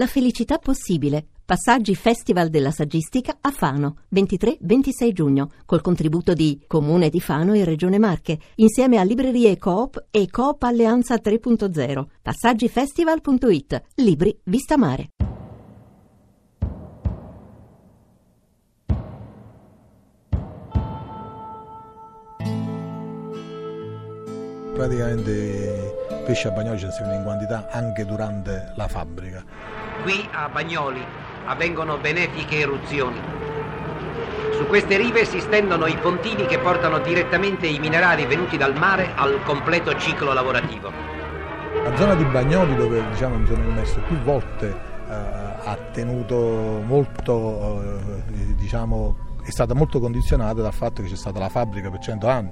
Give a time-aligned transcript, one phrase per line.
[0.00, 1.26] La felicità possibile.
[1.44, 7.64] Passaggi Festival della Saggistica a Fano, 23-26 giugno, col contributo di Comune di Fano e
[7.64, 12.06] Regione Marche, insieme a Librerie Coop e Coop Alleanza 3.0.
[12.22, 13.82] Passaggifestival.it.
[13.96, 15.10] Libri Vista Mare.
[24.80, 25.94] praticamente
[26.24, 29.79] pesce a Bagnoli ce ne in quantità anche durante la fabbrica.
[30.02, 31.04] Qui a Bagnoli
[31.44, 33.20] avvengono benefiche eruzioni.
[34.52, 39.12] Su queste rive si stendono i pontini che portano direttamente i minerali venuti dal mare
[39.14, 40.90] al completo ciclo lavorativo.
[41.84, 47.82] La zona di Bagnoli dove diciamo, mi sono immerso più volte eh, ha tenuto molto,
[47.82, 52.28] eh, diciamo, è stata molto condizionata dal fatto che c'è stata la fabbrica per 100
[52.28, 52.50] anni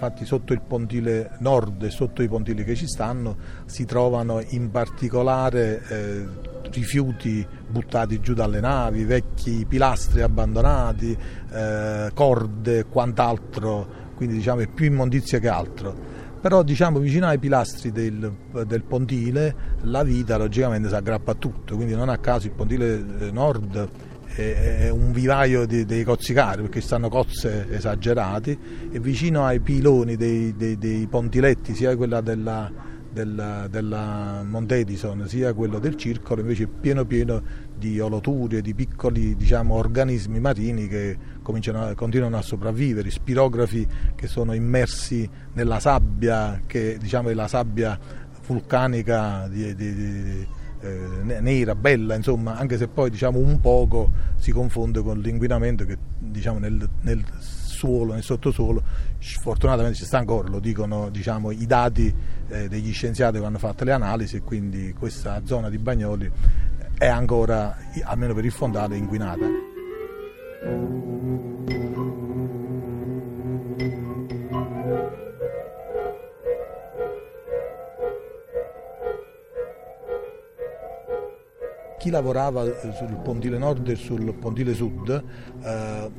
[0.00, 4.70] infatti sotto il pontile nord e sotto i pontili che ci stanno si trovano in
[4.70, 11.16] particolare eh, rifiuti buttati giù dalle navi, vecchi pilastri abbandonati,
[11.52, 16.18] eh, corde e quant'altro, quindi diciamo è più immondizia che altro.
[16.40, 18.32] Però diciamo vicino ai pilastri del,
[18.66, 23.04] del pontile la vita logicamente si aggrappa a tutto, quindi non a caso il pontile
[23.20, 23.88] eh, nord
[24.34, 28.56] è un vivaio di, dei cozzicari perché stanno cozze esagerati
[28.90, 32.70] e vicino ai piloni dei, dei, dei pontiletti sia quella della,
[33.12, 37.42] della, della Monte Edison sia quello del circolo invece pieno pieno
[37.76, 44.52] di oloturi e di piccoli diciamo, organismi marini che continuano a sopravvivere, spirografi che sono
[44.52, 47.98] immersi nella sabbia che diciamo, è la sabbia
[48.46, 50.46] vulcanica di, di, di
[50.80, 55.98] eh, nera, bella, insomma, anche se poi diciamo un poco si confonde con l'inquinamento che
[56.18, 57.24] diciamo nel, nel
[57.80, 58.82] suolo, nel sottosuolo,
[59.18, 62.14] fortunatamente ci sta ancora, lo dicono diciamo, i dati
[62.48, 66.30] eh, degli scienziati che hanno fatto le analisi e quindi questa zona di Bagnoli
[66.98, 69.46] è ancora, almeno per il fondale, inquinata.
[82.00, 82.64] chi lavorava
[82.94, 85.22] sul pontile nord e sul pontile sud,
[85.62, 86.10] eh,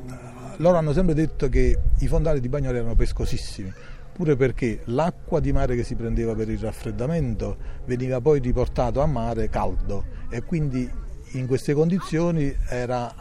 [0.58, 3.72] loro hanno sempre detto che i fondali di Bagnoli erano pescosissimi,
[4.14, 9.06] pure perché l'acqua di mare che si prendeva per il raffreddamento veniva poi riportato a
[9.06, 10.90] mare caldo e quindi
[11.34, 13.14] in queste condizioni era,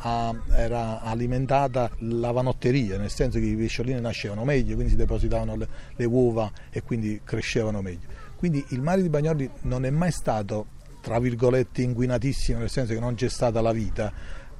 [0.53, 5.69] era, alimentata la vanotteria, nel senso che i pesciolini nascevano meglio, quindi si depositavano le,
[5.95, 8.09] le uova e quindi crescevano meglio.
[8.37, 13.01] Quindi il mare di Bagnoli non è mai stato tra virgolette inquinatissima, nel senso che
[13.01, 14.13] non c'è stata la vita,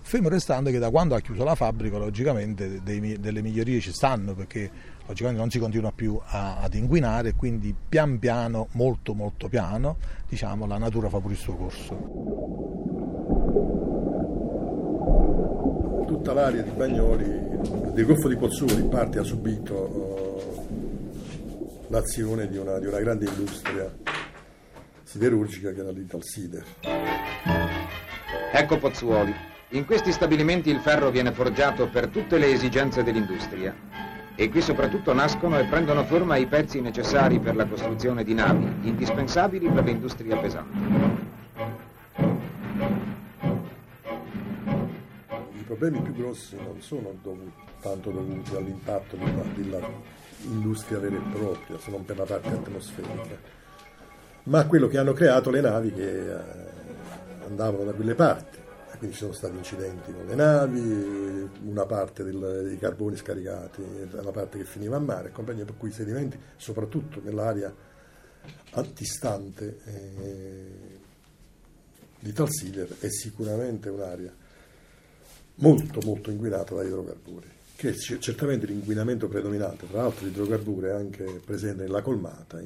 [0.03, 4.35] fermo restando che da quando ha chiuso la fabbrica logicamente dei, delle migliorie ci stanno
[4.35, 4.71] perché
[5.07, 9.97] logicamente non si continua più a, ad inquinare e quindi pian piano, molto molto piano,
[10.29, 11.95] diciamo, la natura fa pure il suo corso.
[16.07, 17.49] Tutta l'area di Bagnoli,
[17.93, 20.67] del Golfo di Pozzuoli in parte ha subito uh,
[21.89, 23.93] l'azione di una, di una grande industria
[25.03, 26.65] siderurgica che era l'Italsider.
[28.53, 29.50] Ecco Pozzuoli.
[29.73, 33.73] In questi stabilimenti il ferro viene forgiato per tutte le esigenze dell'industria.
[34.35, 38.67] E qui soprattutto nascono e prendono forma i pezzi necessari per la costruzione di navi,
[38.89, 40.79] indispensabili per l'industria pesante.
[45.53, 51.91] I problemi più grossi non sono dovuti, tanto dovuti all'impatto dell'industria vera e propria, se
[51.91, 53.59] non per la parte atmosferica
[54.45, 56.37] ma quello che hanno creato le navi che eh,
[57.47, 58.60] andavano da quelle parti.
[59.01, 64.31] Quindi ci sono stati incidenti con le navi, una parte del, dei carboni scaricati, la
[64.31, 67.75] parte che finiva a mare, compagnia per cui i sedimenti, soprattutto nell'area
[68.73, 70.99] antistante eh,
[72.19, 74.35] di Talsider, è sicuramente un'area
[75.55, 81.41] molto molto inquinata da idrocarburi, che è certamente l'inquinamento predominante, tra l'altro l'idrocarburo è anche
[81.43, 82.63] presente nella colmata,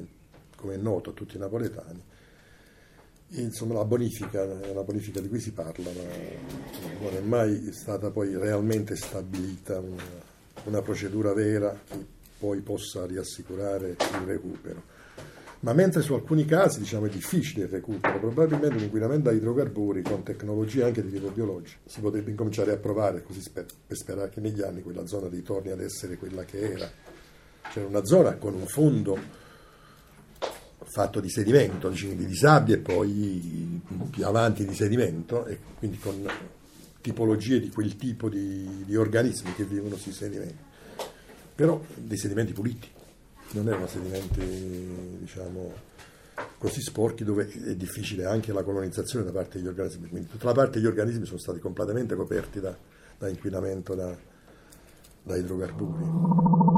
[0.57, 2.03] come è noto a tutti i napoletani.
[3.29, 8.95] Insomma, la bonifica, la bonifica di cui si parla, non è mai stata poi realmente
[8.95, 10.03] stabilita una,
[10.65, 12.05] una procedura vera che
[12.37, 14.93] poi possa riassicurare il recupero.
[15.61, 20.21] Ma mentre su alcuni casi diciamo, è difficile il recupero, probabilmente l'inquinamento da idrocarburi con
[20.21, 24.61] tecnologie anche di tipo biologico si potrebbe incominciare a provare, così per sperare che negli
[24.61, 26.87] anni quella zona ritorni ad essere quella che era.
[27.71, 29.17] C'era una zona con un fondo
[30.83, 36.27] fatto di sedimento, quindi di sabbia e poi più avanti di sedimento, e quindi con
[37.01, 40.63] tipologie di quel tipo di, di organismi che vivono sui sedimenti.
[41.55, 42.87] Però dei sedimenti puliti,
[43.51, 45.73] non erano sedimenti, diciamo,
[46.57, 50.09] così sporchi dove è difficile anche la colonizzazione da parte degli organismi.
[50.09, 52.75] Quindi tutta la parte degli organismi sono stati completamente coperti da,
[53.17, 54.15] da inquinamento da,
[55.23, 56.74] da idrocarburi.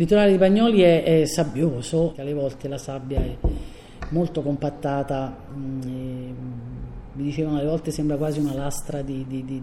[0.00, 3.36] Il litorale di Bagnoli è, è, sabbioso, alle volte la sabbia è
[4.12, 6.34] molto compattata, mm, e,
[7.12, 9.62] mi dicevano alle volte sembra quasi una lastra di, di, di,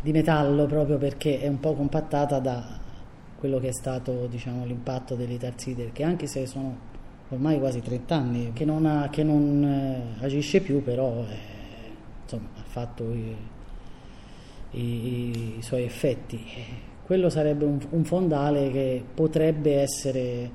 [0.00, 2.80] di, metallo proprio perché è un po' compattata da
[3.38, 6.78] quello che è stato diciamo, l'impatto dell'Itarsider che anche se sono
[7.28, 11.36] ormai quasi 30 anni che non, ha, che non eh, agisce più però eh,
[12.22, 13.36] insomma, ha fatto i,
[14.70, 20.50] i, i suoi effetti quello sarebbe un, un fondale che potrebbe essere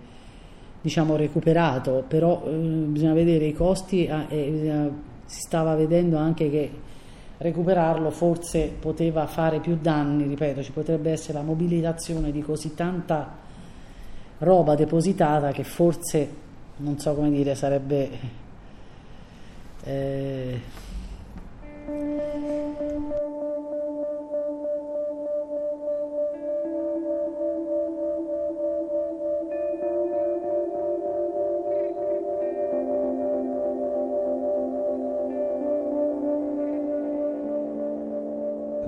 [0.79, 4.89] diciamo recuperato, però eh, bisogna vedere i costi eh, e
[5.25, 6.69] si stava vedendo anche che
[7.39, 13.35] recuperarlo forse poteva fare più danni, ripeto, ci potrebbe essere la mobilitazione di così tanta
[14.37, 16.29] roba depositata che forse,
[16.77, 18.09] non so come dire, sarebbe...
[19.85, 20.61] Eh,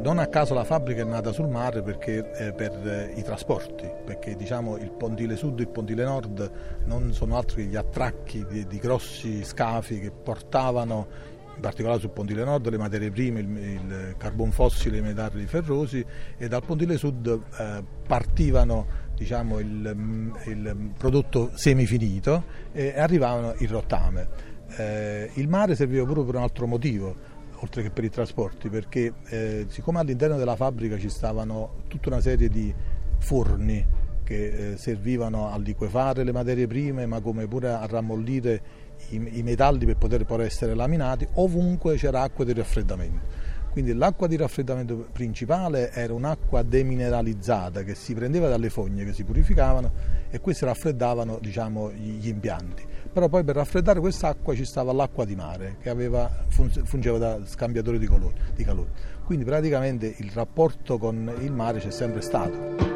[0.05, 3.89] Non a caso la fabbrica è nata sul mare perché, eh, per eh, i trasporti,
[4.05, 6.51] perché diciamo, il pontile sud e il pontile nord
[6.85, 11.07] non sono altro che gli attracchi di, di grossi scafi che portavano
[11.55, 16.05] in particolare sul pontile nord le materie prime, il, il carbon fossile, i metalli ferrosi
[16.37, 17.25] e dal pontile sud
[17.57, 18.85] eh, partivano
[19.15, 22.43] diciamo, il, il, prodotto semifinito
[22.73, 24.53] e arrivavano il rottame.
[24.77, 29.13] Eh, il mare serviva pure per un altro motivo, oltre che per i trasporti, perché
[29.27, 32.73] eh, siccome all'interno della fabbrica ci stavano tutta una serie di
[33.19, 38.61] forni che eh, servivano a liquefare le materie prime, ma come pure a rammollire
[39.09, 43.53] i, i metalli per poter poi essere laminati, ovunque c'era acqua di raffreddamento.
[43.71, 49.25] Quindi l'acqua di raffreddamento principale era un'acqua demineralizzata che si prendeva dalle fogne che si
[49.25, 49.91] purificavano
[50.29, 55.37] e queste raffreddavano diciamo, gli impianti però poi per raffreddare quest'acqua ci stava l'acqua di
[55.37, 58.89] mare che aveva, fungeva da scambiatore di, colore, di calore.
[59.23, 62.94] Quindi praticamente il rapporto con il mare c'è sempre stato.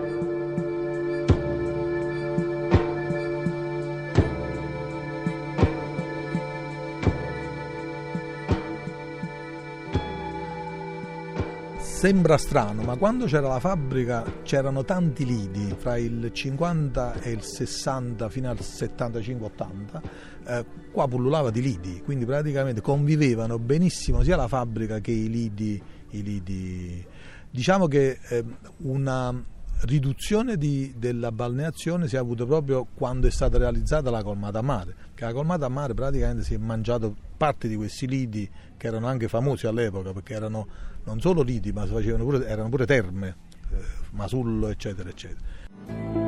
[11.99, 17.43] Sembra strano, ma quando c'era la fabbrica c'erano tanti lidi, fra il 50 e il
[17.43, 20.01] 60 fino al 75-80,
[20.45, 25.83] eh, qua pullulava di lidi, quindi praticamente convivevano benissimo sia la fabbrica che i lidi.
[26.11, 27.05] I lidi.
[27.51, 28.45] Diciamo che eh,
[28.83, 29.35] una
[29.81, 34.61] riduzione di, della balneazione si è avuta proprio quando è stata realizzata la colmata a
[34.61, 38.87] mare, che la colmata a mare praticamente si è mangiato parte di questi lidi che
[38.87, 40.67] erano anche famosi all'epoca perché erano
[41.05, 43.35] non solo lidi ma pure, erano pure terme,
[43.71, 43.77] eh,
[44.11, 46.18] Masullo eccetera eccetera.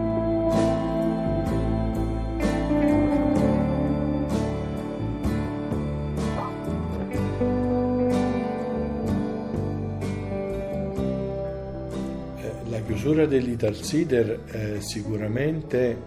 [12.83, 15.97] Chiusura dell'Italsider eh, sicuramente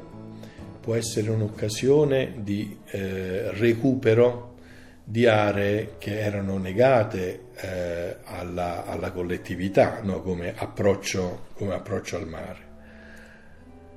[0.81, 4.57] può essere un'occasione di eh, recupero
[5.05, 10.23] di aree che erano negate eh, alla, alla, collettività no?
[10.23, 12.73] come, approccio, come, approccio, al mare.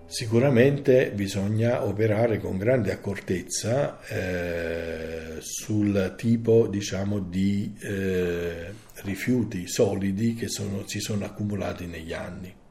[0.06, 10.48] Sicuramente bisogna operare con grande accortezza eh, sul tipo diciamo, di eh, rifiuti solidi che
[10.48, 12.66] sono, si sono accumulati negli anni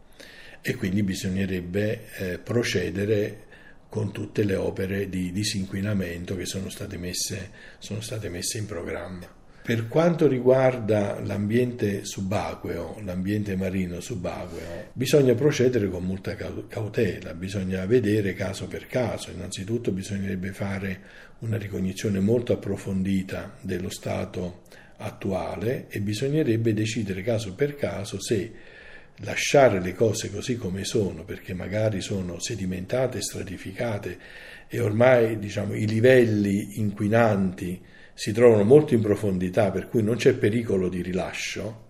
[0.69, 3.45] e quindi bisognerebbe eh, procedere
[3.89, 9.33] con tutte le opere di disinquinamento che sono state, messe, sono state messe in programma.
[9.63, 18.35] Per quanto riguarda l'ambiente subacqueo, l'ambiente marino subacqueo, bisogna procedere con molta cautela, bisogna vedere
[18.35, 19.31] caso per caso.
[19.31, 21.01] Innanzitutto bisognerebbe fare
[21.41, 24.63] una ricognizione molto approfondita dello stato
[24.97, 28.75] attuale e bisognerebbe decidere caso per caso se
[29.21, 34.19] lasciare le cose così come sono, perché magari sono sedimentate, stratificate
[34.69, 37.81] e ormai diciamo, i livelli inquinanti
[38.13, 41.85] si trovano molto in profondità, per cui non c'è pericolo di rilascio,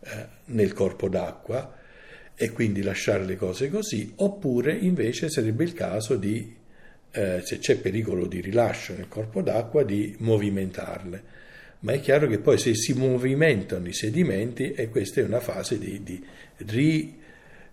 [0.00, 1.74] eh, nel corpo d'acqua
[2.34, 6.54] e quindi lasciare le cose così, oppure invece sarebbe il caso di,
[7.10, 11.44] eh, se c'è pericolo di rilascio nel corpo d'acqua, di movimentarle.
[11.80, 15.78] Ma è chiaro che poi se si movimentano i sedimenti, e questa è una fase
[15.78, 16.24] di, di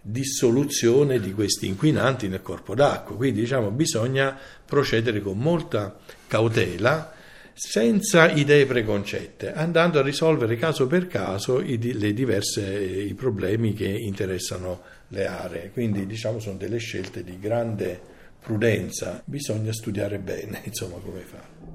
[0.04, 3.16] ridissoluzione di questi inquinanti nel corpo d'acqua.
[3.16, 7.14] Quindi diciamo bisogna procedere con molta cautela
[7.54, 14.82] senza idee preconcette, andando a risolvere caso per caso i, diverse, i problemi che interessano
[15.10, 15.70] le aree.
[15.72, 21.73] Quindi diciamo sono delle scelte di grande prudenza, bisogna studiare bene insomma come fare.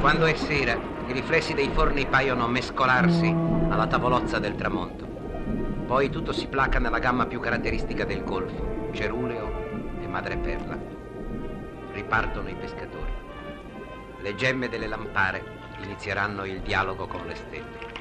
[0.00, 5.06] Quando è sera, i riflessi dei forni paiono mescolarsi alla tavolozza del tramonto.
[5.86, 10.78] Poi tutto si placa nella gamma più caratteristica del golfo, ceruleo e madreperla.
[11.92, 13.26] Ripartono i pescatori
[14.20, 15.44] le gemme delle lampare
[15.82, 17.97] inizieranno il dialogo con le stelle.